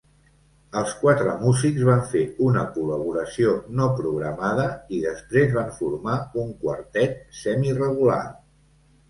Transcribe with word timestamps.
Els 0.79 0.93
quatre 1.01 1.33
músics 1.41 1.83
van 1.89 1.99
fer 2.13 2.21
una 2.45 2.63
col·laboració 2.77 3.51
no 3.81 3.91
programada 4.01 4.65
i, 4.97 5.03
després, 5.05 5.53
van 5.59 5.71
formar 5.83 6.17
un 6.47 6.51
quartet 6.65 7.23
semirregular. 7.45 8.19